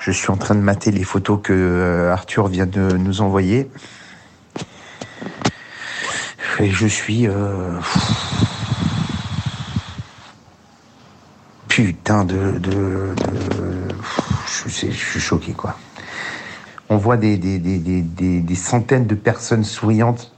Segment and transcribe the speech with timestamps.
[0.00, 3.70] Je suis en train de mater les photos que euh, Arthur vient de nous envoyer.
[6.58, 7.28] Et je suis...
[7.28, 7.78] Euh,
[11.68, 12.58] putain de...
[12.58, 13.14] de,
[14.46, 15.76] Je, suis, je, suis, choqué, quoi.
[16.88, 18.00] On voit des, des, des,
[18.40, 20.32] des centaines de personnes souriantes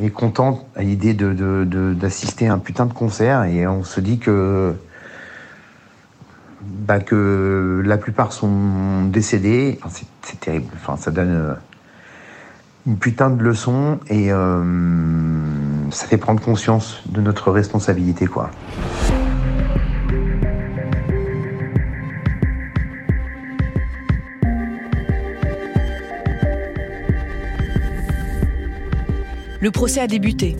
[0.00, 4.18] et contentes à l'idée d'assister de, à un putain de concert et on se dit
[4.18, 4.74] que
[6.62, 9.78] bah, que la plupart sont décédés.
[10.22, 10.66] c'est terrible.
[10.76, 11.54] Enfin, ça donne euh,
[12.86, 14.62] une putain de leçon et euh,
[15.90, 18.50] ça fait prendre conscience de notre responsabilité, quoi.
[29.60, 30.56] Le procès a débuté.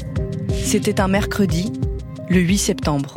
[0.64, 1.72] C'était un mercredi,
[2.30, 3.16] le 8 septembre.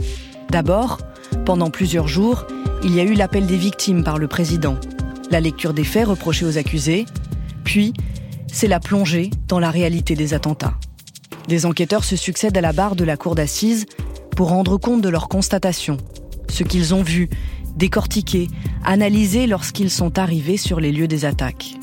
[0.50, 0.98] D'abord,
[1.46, 2.48] pendant plusieurs jours,
[2.86, 4.78] il y a eu l'appel des victimes par le président,
[5.32, 7.08] la lecture des faits reprochés aux accusés,
[7.64, 7.94] puis
[8.46, 10.76] c'est la plongée dans la réalité des attentats.
[11.48, 13.88] Des enquêteurs se succèdent à la barre de la cour d'assises
[14.36, 15.98] pour rendre compte de leurs constatations,
[16.48, 17.28] ce qu'ils ont vu,
[17.76, 18.50] décortiqué,
[18.84, 21.74] analysé lorsqu'ils sont arrivés sur les lieux des attaques.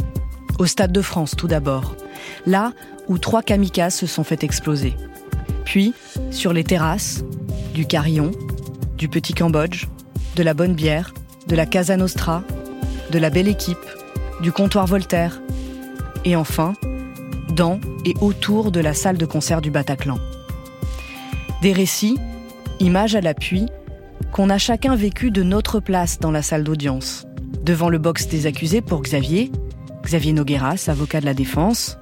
[0.61, 1.97] Au Stade de France tout d'abord,
[2.47, 2.73] là
[3.09, 4.95] où trois kamikazes se sont fait exploser.
[5.65, 5.95] Puis,
[6.31, 7.25] sur les terrasses,
[7.75, 8.31] du Carillon,
[8.97, 9.87] du Petit Cambodge,
[10.37, 11.13] de la Bonne Bière,
[11.47, 12.43] de la Casa Nostra,
[13.11, 13.79] de la Belle Équipe,
[14.41, 15.41] du Comptoir Voltaire,
[16.25, 16.75] et enfin,
[17.55, 20.19] dans et autour de la salle de concert du Bataclan.
[21.61, 22.19] Des récits,
[22.81, 23.67] images à l'appui,
[24.33, 27.27] qu'on a chacun vécu de notre place dans la salle d'audience.
[27.63, 29.53] Devant le box des accusés pour Xavier,
[30.03, 31.99] Xavier Nogueras, avocat de la défense,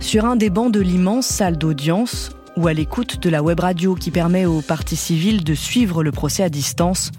[0.00, 3.96] sur un des bancs de l'immense salle d'audience ou à l'écoute de la web radio
[3.96, 7.10] qui permet aux parties civiles de suivre le procès à distance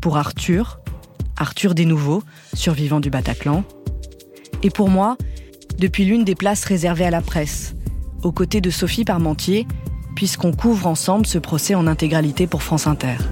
[0.00, 0.80] pour Arthur,
[1.36, 2.22] Arthur Desnouveaux,
[2.54, 3.64] survivant du Bataclan,
[4.62, 5.16] et pour moi,
[5.78, 7.74] depuis l'une des places réservées à la presse,
[8.22, 9.66] aux côtés de Sophie Parmentier,
[10.16, 13.16] puisqu'on couvre ensemble ce procès en intégralité pour France Inter.«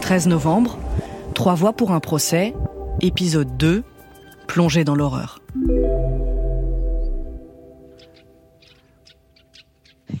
[0.00, 0.78] 13 novembre,
[1.40, 2.52] Trois voix pour un procès,
[3.00, 3.82] épisode 2,
[4.46, 5.40] plongé dans l'horreur.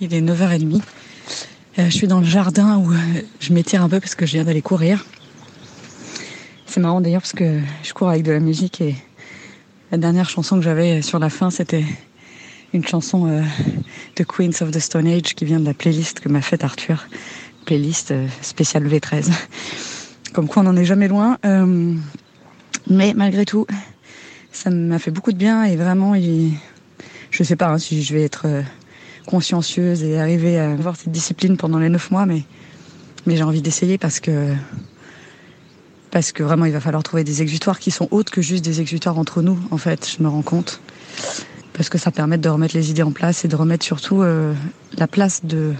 [0.00, 0.80] Il est 9h30.
[1.80, 2.96] Euh, je suis dans le jardin où euh,
[3.38, 5.06] je m'étire un peu parce que je viens d'aller courir.
[6.66, 8.96] C'est marrant d'ailleurs parce que je cours avec de la musique et
[9.90, 11.84] la dernière chanson que j'avais sur la fin, c'était
[12.74, 13.42] une chanson euh,
[14.16, 17.06] de Queens of the Stone Age qui vient de la playlist que m'a faite Arthur,
[17.64, 19.30] playlist spéciale V13.
[20.34, 21.38] Comme quoi on n'en est jamais loin.
[22.88, 23.66] mais malgré tout,
[24.52, 26.52] ça m'a fait beaucoup de bien et vraiment, il...
[27.30, 28.46] je sais pas hein, si je vais être
[29.26, 32.42] consciencieuse et arriver à avoir cette discipline pendant les neuf mois, mais,
[33.26, 34.54] mais j'ai envie d'essayer parce que,
[36.10, 38.80] parce que vraiment il va falloir trouver des exutoires qui sont autres que juste des
[38.80, 40.80] exutoires entre nous, en fait, je me rends compte.
[41.72, 44.52] Parce que ça permet de remettre les idées en place et de remettre surtout euh,
[44.98, 45.72] la place de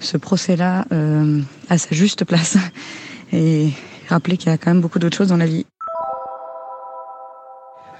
[0.00, 2.56] ce procès-là euh, à sa juste place.
[3.32, 3.70] Et
[4.08, 5.66] rappeler qu'il y a quand même beaucoup d'autres choses dans la vie.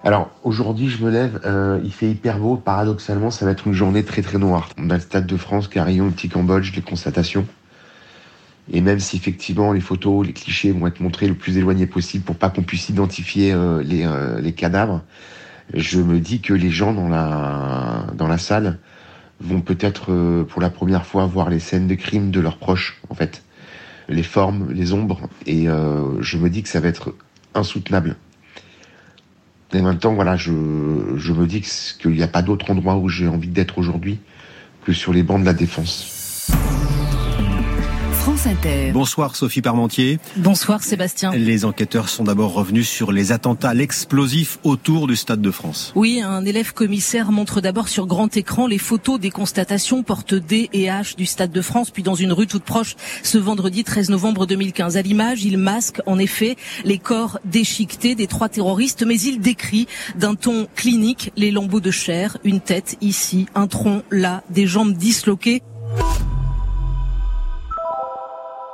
[0.08, 2.56] Alors aujourd'hui, je me lève, euh, il fait hyper beau.
[2.56, 4.70] Paradoxalement, ça va être une journée très très noire.
[4.78, 7.46] On a le Stade de France, Carillon, le petit Cambodge, les constatations.
[8.72, 12.24] Et même si effectivement les photos, les clichés vont être montrés le plus éloigné possible
[12.24, 15.02] pour pas qu'on puisse identifier euh, les, euh, les, cadavres,
[15.74, 18.78] je me dis que les gens dans la dans la salle
[19.42, 23.14] vont peut-être pour la première fois voir les scènes de crime de leurs proches, en
[23.14, 23.42] fait,
[24.08, 27.14] les formes, les ombres, et je me dis que ça va être
[27.54, 28.16] insoutenable.
[29.74, 30.52] Et en même temps, voilà, je,
[31.16, 31.62] je me dis
[32.00, 34.18] qu'il n'y a pas d'autre endroit où j'ai envie d'être aujourd'hui
[34.84, 36.17] que sur les bancs de la défense.
[38.92, 40.20] Bonsoir Sophie Parmentier.
[40.36, 41.32] Bonsoir Sébastien.
[41.32, 45.92] Les enquêteurs sont d'abord revenus sur les attentats, l'explosif autour du Stade de France.
[45.96, 50.70] Oui, un élève commissaire montre d'abord sur grand écran les photos des constatations porte D
[50.72, 54.10] et H du Stade de France, puis dans une rue toute proche ce vendredi 13
[54.10, 54.96] novembre 2015.
[54.96, 59.88] À l'image, il masque en effet les corps déchiquetés des trois terroristes, mais il décrit
[60.14, 64.94] d'un ton clinique les lambeaux de chair, une tête ici, un tronc là, des jambes
[64.94, 65.62] disloquées.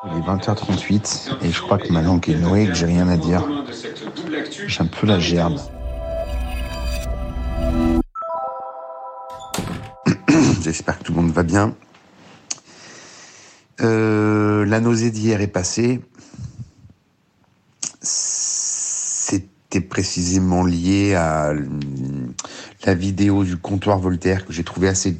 [0.06, 3.08] Il est 20h38 et je crois que ma langue est nouée et que j'ai rien
[3.08, 3.42] à dire.
[4.66, 5.58] J'ai un peu la gerbe.
[10.62, 11.74] J'espère que tout le monde va bien.
[13.80, 16.02] Euh, la nausée d'hier est passée.
[18.02, 21.54] C'était précisément lié à
[22.84, 25.16] la vidéo du comptoir Voltaire que j'ai trouvé assez,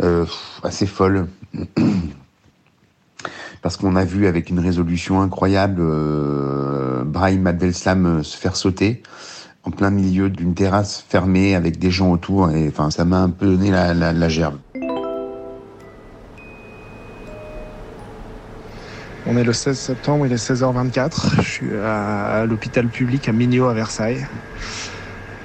[0.00, 0.26] euh,
[0.64, 1.28] assez folle.
[3.62, 9.02] parce qu'on a vu avec une résolution incroyable euh, Brahim Abdelslam euh, se faire sauter
[9.64, 13.30] en plein milieu d'une terrasse fermée avec des gens autour et enfin ça m'a un
[13.30, 14.56] peu donné la, la, gerbe.
[19.26, 21.42] On est le 16 septembre, il est 16h24.
[21.42, 24.26] Je suis à, l'hôpital public à Mignot à Versailles.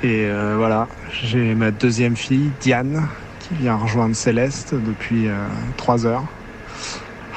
[0.03, 3.07] Et euh, voilà, j'ai ma deuxième fille, Diane,
[3.39, 5.35] qui vient rejoindre Céleste depuis euh,
[5.77, 6.23] 3 heures.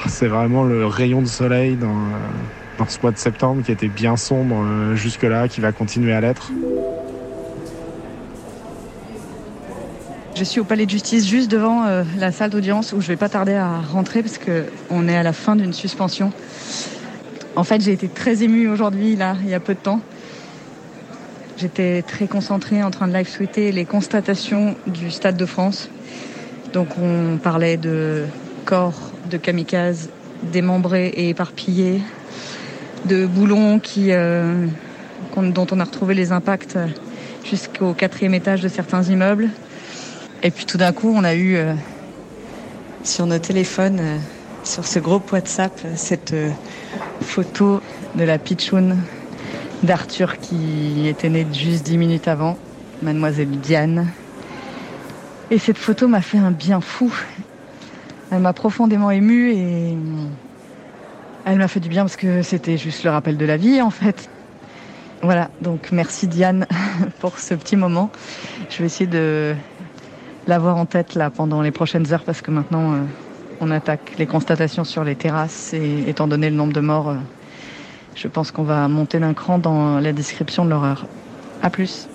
[0.05, 4.63] C'est vraiment le rayon de soleil dans, ce mois de septembre qui était bien sombre
[4.63, 6.51] euh, jusque-là, qui va continuer à l'être.
[10.35, 13.15] Je suis au palais de justice juste devant euh, la salle d'audience où je vais
[13.15, 16.31] pas tarder à rentrer parce que on est à la fin d'une suspension.
[17.55, 19.99] En fait, j'ai été très émue aujourd'hui là, il y a peu de temps.
[21.57, 25.89] J'étais très concentrée en train de live tweeter les constatations du Stade de France.
[26.71, 28.25] Donc on parlait de
[28.65, 30.09] corps de kamikazes
[30.43, 32.01] démembrés et éparpillés,
[33.05, 34.67] de boulons euh,
[35.37, 36.77] dont on a retrouvé les impacts
[37.45, 39.49] jusqu'au quatrième étage de certains immeubles.
[40.43, 41.73] Et puis tout d'un coup, on a eu euh,
[43.03, 44.17] sur nos téléphones, euh,
[44.63, 46.35] sur ce groupe WhatsApp, cette
[47.21, 47.81] photo
[48.15, 48.97] de la pitchoun
[49.83, 52.57] d'Arthur qui était née juste dix minutes avant,
[53.01, 54.07] mademoiselle Diane.
[55.49, 57.13] Et cette photo m'a fait un bien fou.
[58.31, 59.95] Elle m'a profondément émue et
[61.45, 63.89] elle m'a fait du bien parce que c'était juste le rappel de la vie en
[63.89, 64.29] fait.
[65.21, 66.67] Voilà, donc merci Diane
[67.19, 68.11] pour ce petit moment.
[68.69, 69.55] Je vais essayer de
[70.45, 72.97] l'avoir en tête là pendant les prochaines heures parce que maintenant euh,
[73.61, 77.15] on attaque les constatations sur les terrasses et étant donné le nombre de morts, euh,
[78.15, 81.05] je pense qu'on va monter d'un cran dans la description de l'horreur.
[81.61, 82.07] À plus.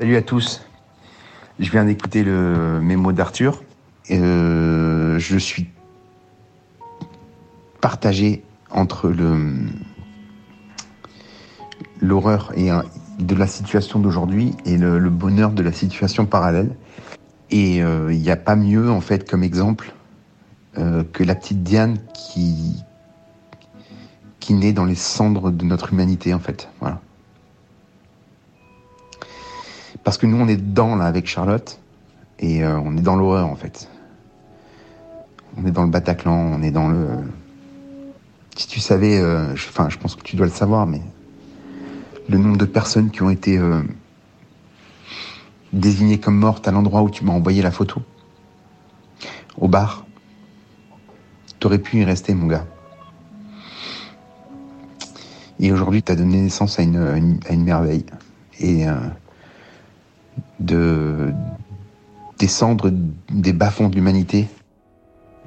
[0.00, 0.62] Salut à tous.
[1.60, 3.62] Je viens d'écouter le mémo d'Arthur.
[4.10, 5.68] Euh, je suis
[7.82, 9.12] partagé entre
[12.00, 12.52] l'horreur
[13.18, 16.74] de la situation d'aujourd'hui et le, bonheur de la situation parallèle.
[17.50, 19.92] Et il euh, n'y a pas mieux en fait comme exemple
[20.78, 22.82] euh, que la petite Diane qui
[24.38, 26.70] qui naît dans les cendres de notre humanité en fait.
[26.80, 27.02] Voilà.
[30.04, 31.80] Parce que nous on est dedans là avec Charlotte
[32.38, 33.88] et euh, on est dans l'horreur en fait.
[35.56, 37.08] On est dans le Bataclan, on est dans le.
[38.56, 41.02] Si tu savais, euh, je, enfin je pense que tu dois le savoir, mais
[42.28, 43.82] le nombre de personnes qui ont été euh,
[45.72, 48.00] désignées comme mortes à l'endroit où tu m'as envoyé la photo,
[49.58, 50.06] au bar.
[51.58, 52.64] T'aurais pu y rester, mon gars.
[55.58, 58.06] Et aujourd'hui, tu as donné naissance à une, une, merveille.
[58.60, 58.86] Et
[60.60, 61.32] de
[62.38, 62.92] descendre
[63.30, 64.48] des bas-fonds de l'humanité,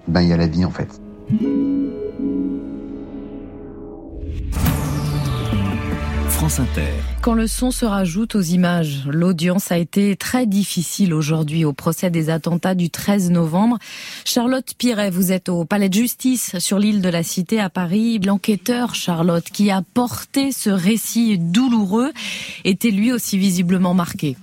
[0.07, 0.99] ben il y a la vie en fait.
[6.29, 6.91] France Inter.
[7.21, 12.09] Quand le son se rajoute aux images, l'audience a été très difficile aujourd'hui au procès
[12.09, 13.77] des attentats du 13 novembre.
[14.25, 18.19] Charlotte Piret, vous êtes au palais de justice sur l'île de la Cité à Paris.
[18.19, 22.11] L'enquêteur Charlotte qui a porté ce récit douloureux
[22.65, 24.35] était lui aussi visiblement marqué.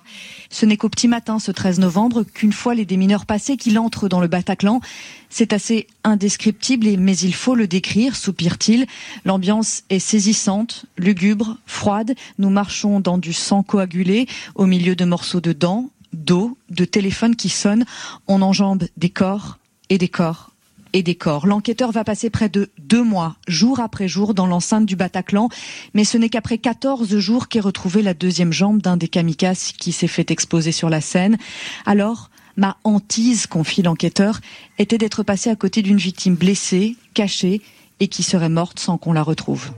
[0.50, 4.08] Ce n'est qu'au petit matin, ce 13 novembre, qu'une fois les démineurs passés, qu'il entre
[4.08, 4.80] dans le Bataclan.
[5.28, 8.86] C'est assez indescriptible, mais il faut le décrire, soupire-t-il.
[9.24, 12.14] L'ambiance est saisissante, lugubre, froide.
[12.38, 17.36] Nous marchons dans du sang coagulé, au milieu de morceaux de dents, d'eau, de téléphones
[17.36, 17.86] qui sonnent.
[18.26, 19.58] On enjambe des corps
[19.88, 20.49] et des corps
[20.92, 21.46] et des corps.
[21.46, 25.48] L'enquêteur va passer près de deux mois, jour après jour, dans l'enceinte du Bataclan,
[25.94, 29.92] mais ce n'est qu'après 14 jours qu'est retrouvée la deuxième jambe d'un des kamikazes qui
[29.92, 31.38] s'est fait exposer sur la scène.
[31.86, 34.40] Alors, ma hantise, confie l'enquêteur,
[34.78, 37.62] était d'être passé à côté d'une victime blessée, cachée,
[38.00, 39.70] et qui serait morte sans qu'on la retrouve.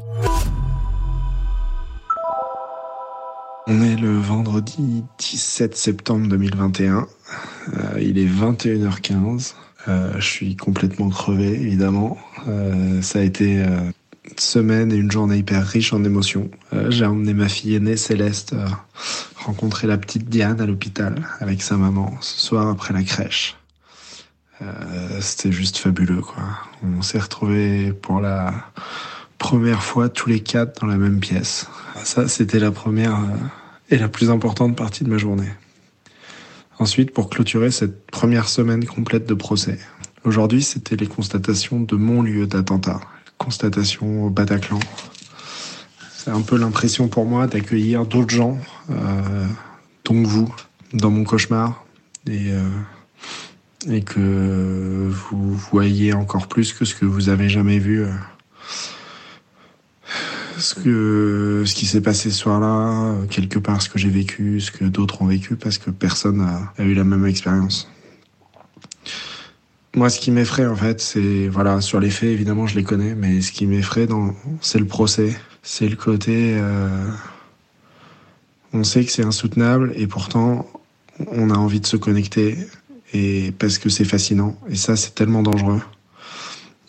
[3.69, 7.07] On est le vendredi 17 septembre 2021.
[7.75, 9.55] Euh, il est 21h15.
[9.89, 12.17] Euh, je suis complètement crevé, évidemment.
[12.49, 13.67] Euh, ça a été euh,
[14.25, 16.51] une semaine et une journée hyper riche en émotions.
[16.73, 18.55] Euh, j'ai emmené ma fille aînée, Céleste,
[19.37, 23.57] rencontrer la petite Diane à l'hôpital avec sa maman ce soir après la crèche.
[25.19, 26.45] C'était juste fabuleux, quoi.
[26.85, 28.55] On s'est retrouvés pour la
[29.39, 31.67] première fois tous les quatre dans la même pièce.
[32.05, 33.19] Ça, c'était la première
[33.91, 35.49] et la plus importante partie de ma journée.
[36.79, 39.79] Ensuite, pour clôturer cette première semaine complète de procès.
[40.25, 43.01] Aujourd'hui, c'était les constatations de mon lieu d'attentat,
[43.39, 44.81] constatation au Bataclan.
[46.17, 48.59] C'est un peu l'impression pour moi d'accueillir d'autres gens,
[48.91, 49.47] euh,
[50.05, 50.55] dont vous,
[50.93, 51.85] dans mon cauchemar.
[52.29, 52.63] Et, euh,
[53.91, 58.07] et que vous voyez encore plus que ce que vous avez jamais vu.
[60.59, 64.71] Ce que ce qui s'est passé ce soir-là, quelque part ce que j'ai vécu, ce
[64.71, 67.89] que d'autres ont vécu, parce que personne a eu la même expérience.
[69.95, 73.15] Moi, ce qui m'effraie, en fait, c'est, voilà, sur les faits, évidemment, je les connais,
[73.15, 74.09] mais ce qui m'effraie,
[74.63, 75.37] c'est le procès.
[75.63, 77.11] C'est le côté, euh,
[78.73, 80.67] on sait que c'est insoutenable, et pourtant,
[81.27, 82.57] on a envie de se connecter,
[83.13, 84.59] et parce que c'est fascinant.
[84.69, 85.83] Et ça, c'est tellement dangereux.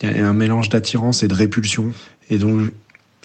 [0.02, 1.92] Il y a un mélange d'attirance et de répulsion.
[2.30, 2.70] Et donc,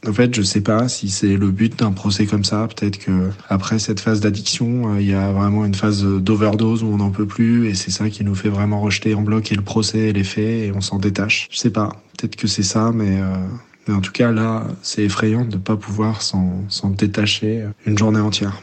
[0.08, 2.68] en fait, je sais pas si c'est le but d'un procès comme ça.
[2.68, 6.88] Peut-être que après cette phase d'addiction, euh, il y a vraiment une phase d'overdose où
[6.88, 9.56] on n'en peut plus et c'est ça qui nous fait vraiment rejeter en bloc et
[9.56, 11.48] le procès et les faits et on s'en détache.
[11.52, 11.90] Je sais pas.
[12.18, 13.36] Peut-être que c'est ça, mais, euh,
[13.88, 18.22] mais en tout cas là, c'est effrayant de ne pas pouvoir s'en détacher une journée
[18.22, 18.62] entière.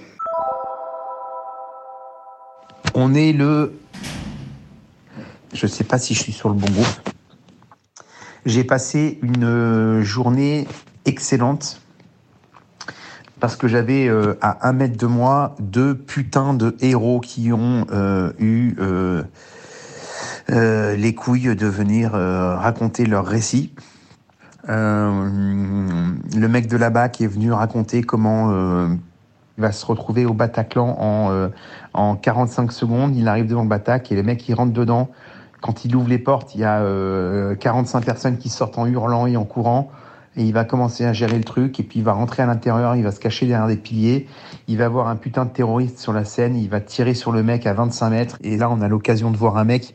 [2.94, 3.78] On est le.
[5.52, 6.86] Je sais pas si je suis sur le bon groupe.
[8.46, 10.66] J'ai passé une journée
[11.06, 11.80] excellente
[13.40, 17.86] parce que j'avais euh, à un mètre de moi deux putains de héros qui ont
[17.92, 19.24] euh, eu euh,
[20.96, 23.74] les couilles de venir raconter leur récit.
[24.68, 28.52] le mec de là-bas qui est venu raconter comment
[29.58, 31.50] il va se retrouver au Bataclan en,
[31.94, 33.16] en 45 secondes.
[33.16, 35.10] Il arrive devant le Batac et le mec il rentre dedans.
[35.60, 36.80] Quand il ouvre les portes, il y a
[37.56, 39.90] 45 personnes qui sortent en hurlant et en courant
[40.36, 42.96] et il va commencer à gérer le truc et puis il va rentrer à l'intérieur,
[42.96, 44.26] il va se cacher derrière des piliers,
[44.68, 47.42] il va voir un putain de terroriste sur la scène, il va tirer sur le
[47.42, 48.36] mec à 25 mètres.
[48.42, 49.94] Et là on a l'occasion de voir un mec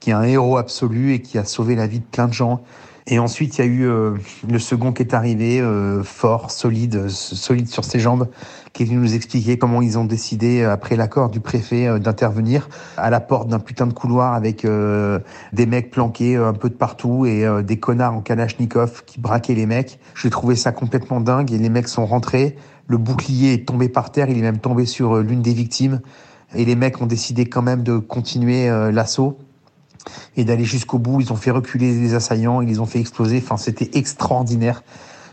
[0.00, 2.62] qui est un héros absolu et qui a sauvé la vie de plein de gens
[3.10, 7.08] et ensuite, il y a eu euh, le second qui est arrivé, euh, fort, solide,
[7.08, 8.28] solide sur ses jambes,
[8.74, 12.68] qui est venu nous expliquer comment ils ont décidé, euh, après l'accord du préfet, d'intervenir
[12.98, 17.24] à la porte d'un putain de couloir avec des mecs planqués un peu de partout
[17.24, 19.98] et des connards en kalachnikov qui braquaient les mecs.
[20.14, 22.56] J'ai trouvé ça complètement dingue et les mecs sont rentrés.
[22.86, 26.00] Le bouclier est tombé par terre, il est même tombé sur l'une des victimes.
[26.54, 29.38] Et les mecs ont décidé quand même de continuer l'assaut
[30.36, 31.20] et d'aller jusqu'au bout.
[31.20, 33.42] Ils ont fait reculer les assaillants, ils les ont fait exploser.
[33.42, 34.82] Enfin, c'était extraordinaire.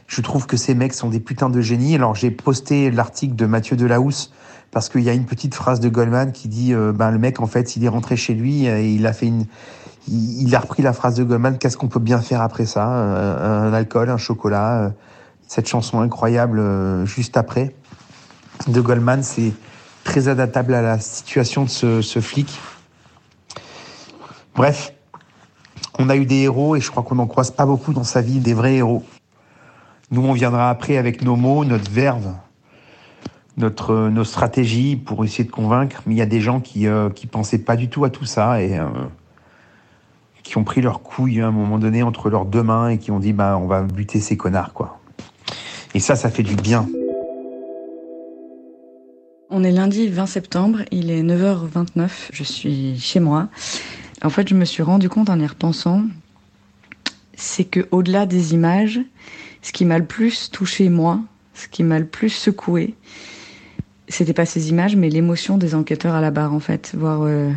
[0.08, 1.96] Je trouve que ces mecs sont des putains de génies.
[1.96, 4.32] Alors j'ai posté l'article de Mathieu Delahousse
[4.72, 7.40] parce qu'il y a une petite phrase de Goldman qui dit euh, ben le mec
[7.40, 9.46] en fait il est rentré chez lui et il a fait une
[10.08, 12.86] il, a repris la phrase de Goldman qu'est-ce qu'on peut bien faire après ça?
[12.86, 14.90] Un, alcool un chocolat euh,
[15.48, 17.74] cette chanson incroyable euh, juste après
[18.68, 19.54] de Goldman c'est
[20.04, 22.60] très adaptable à la situation de ce, ce flic
[24.56, 24.94] Bref,
[26.00, 28.22] on a eu des héros et je crois qu'on n'en croise pas beaucoup dans sa
[28.22, 29.04] vie, des vrais héros.
[30.12, 32.34] Nous, on viendra après avec nos mots, notre verve,
[33.58, 36.02] nos stratégies pour essayer de convaincre.
[36.06, 38.26] Mais il y a des gens qui euh, qui pensaient pas du tout à tout
[38.26, 38.86] ça et euh,
[40.44, 43.12] qui ont pris leur couille à un moment donné entre leurs deux mains et qui
[43.12, 45.00] ont dit bah on va buter ces connards quoi.
[45.94, 46.88] Et ça, ça fait du bien.
[49.50, 53.48] On est lundi 20 septembre, il est 9h29, je suis chez moi.
[54.24, 56.04] En fait, je me suis rendu compte en y repensant,
[57.36, 59.00] c'est que au-delà des images,
[59.62, 61.20] ce qui m'a le plus touché moi,
[61.54, 62.96] ce qui m'a le plus secoué,
[64.08, 67.52] c'était pas ces images, mais l'émotion des enquêteurs à la barre en fait, voir euh,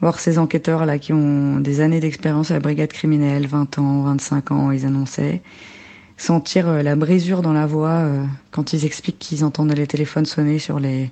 [0.00, 4.02] voir ces enquêteurs là qui ont des années d'expérience à la brigade criminelle, 20 ans,
[4.02, 5.42] 25 ans, ils annonçaient,
[6.16, 10.26] sentir euh, la brisure dans la voix euh, quand ils expliquent qu'ils entendaient les téléphones
[10.26, 11.10] sonner sur les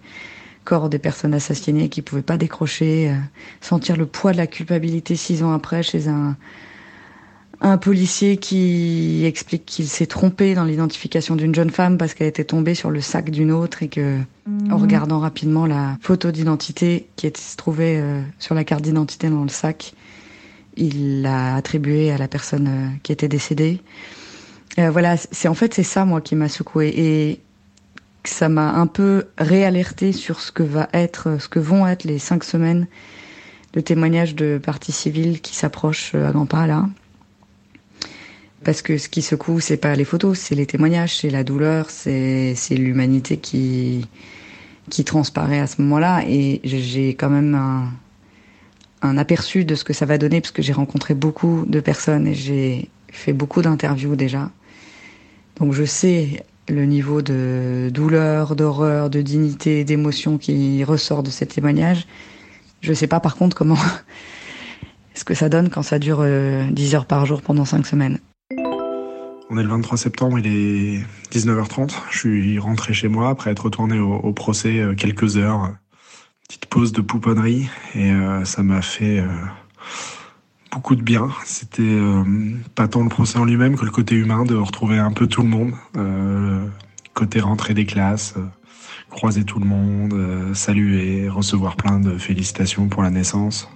[0.65, 3.17] corps des personnes assassinées qui pouvaient pas décrocher, euh,
[3.61, 6.37] sentir le poids de la culpabilité six ans après chez un
[7.65, 12.43] un policier qui explique qu'il s'est trompé dans l'identification d'une jeune femme parce qu'elle était
[12.43, 14.73] tombée sur le sac d'une autre et que, en mhm.
[14.73, 19.45] regardant rapidement la photo d'identité qui était se trouvait euh, sur la carte d'identité dans
[19.45, 19.95] le sac,
[20.77, 23.81] il l'a attribuée à la personne euh, qui était décédée.
[24.77, 27.41] voilà, c'est en fait c'est ça moi qui m'a secoué et
[28.25, 32.19] ça m'a un peu réalerté sur ce que va être, ce que vont être les
[32.19, 32.87] cinq semaines
[33.73, 36.89] de témoignages de parties civiles qui s'approchent à grands pas là.
[38.65, 41.91] Parce que ce qui secoue, c'est pas les photos, c'est les témoignages, c'est la douleur,
[41.91, 44.07] c'est l'humanité qui
[44.91, 46.23] qui transparaît à ce moment-là.
[46.29, 47.91] Et j'ai quand même un,
[49.01, 52.27] un aperçu de ce que ça va donner, parce que j'ai rencontré beaucoup de personnes
[52.27, 54.51] et j'ai fait beaucoup d'interviews déjà.
[55.57, 61.47] Donc je sais le niveau de douleur, d'horreur, de dignité, d'émotion qui ressort de ces
[61.47, 62.07] témoignages.
[62.81, 63.79] Je ne sais pas par contre comment
[65.15, 68.19] ce que ça donne quand ça dure 10 euh, heures par jour pendant 5 semaines.
[69.51, 71.05] On est le 23 septembre, il est
[71.37, 71.93] 19h30.
[72.11, 75.75] Je suis rentré chez moi après être retourné au, procès euh, quelques heures,
[76.49, 78.13] petite pause de pouponnerie et
[78.45, 79.23] ça m'a fait
[80.73, 81.29] beaucoup de bien.
[81.45, 82.01] C'était
[82.75, 85.43] pas tant le procès en lui-même que le côté humain de retrouver un peu tout
[85.43, 85.73] le monde.
[87.15, 88.35] côté rentrée des classes,
[89.11, 93.69] croiser tout le monde, saluer, recevoir plein de félicitations pour la naissance.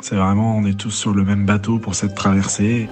[0.00, 2.88] C'est vraiment, on est tous sur le même bateau pour cette traversée.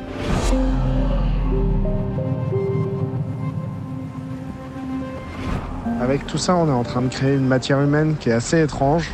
[6.00, 8.62] Avec tout ça, on est en train de créer une matière humaine qui est assez
[8.62, 9.10] étrange.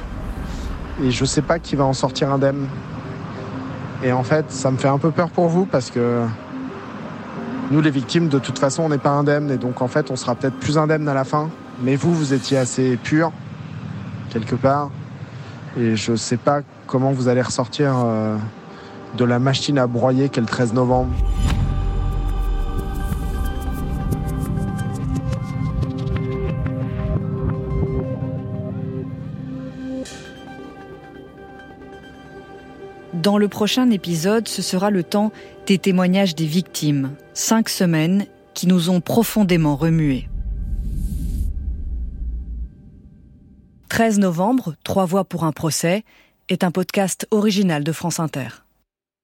[1.03, 2.69] Et je sais pas qui va en sortir indemne.
[4.04, 6.25] Et en fait, ça me fait un peu peur pour vous parce que
[7.70, 9.50] nous, les victimes, de toute façon, on n'est pas indemnes.
[9.50, 11.49] Et donc, en fait, on sera peut-être plus indemnes à la fin.
[11.82, 13.32] Mais vous, vous étiez assez pur,
[14.28, 14.90] quelque part.
[15.78, 18.37] Et je sais pas comment vous allez ressortir euh,
[19.16, 21.11] de la machine à broyer qu'est le 13 novembre.
[33.25, 35.33] Dans le prochain épisode, ce sera le temps
[35.66, 37.16] des témoignages des victimes.
[37.33, 40.28] Cinq semaines qui nous ont profondément remués.
[43.88, 46.04] 13 novembre, Trois voix pour un procès,
[46.50, 48.63] est un podcast original de France Inter.